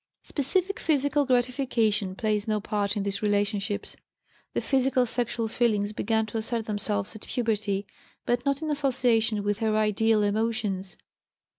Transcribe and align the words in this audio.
Specific 0.23 0.79
physical 0.79 1.27
gratification 1.27 2.15
plays 2.15 2.47
no 2.47 2.59
part 2.59 2.97
in 2.97 3.03
these 3.03 3.21
relationships. 3.21 3.95
The 4.55 4.59
physical 4.61 5.05
sexual 5.05 5.47
feelings 5.47 5.93
began 5.93 6.25
to 6.25 6.39
assert 6.39 6.65
themselves 6.65 7.15
at 7.15 7.21
puberty, 7.27 7.85
but 8.25 8.43
not 8.43 8.63
in 8.63 8.71
association 8.71 9.43
with 9.43 9.59
her 9.59 9.77
ideal 9.77 10.23
emotions. 10.23 10.97